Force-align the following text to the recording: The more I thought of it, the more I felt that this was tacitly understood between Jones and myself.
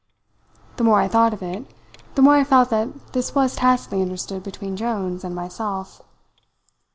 The 0.77 0.83
more 0.83 0.99
I 0.99 1.07
thought 1.07 1.31
of 1.31 1.43
it, 1.43 1.63
the 2.15 2.23
more 2.23 2.33
I 2.33 2.43
felt 2.43 2.71
that 2.71 3.13
this 3.13 3.35
was 3.35 3.55
tacitly 3.57 4.01
understood 4.01 4.41
between 4.41 4.75
Jones 4.75 5.23
and 5.23 5.35
myself. 5.35 6.01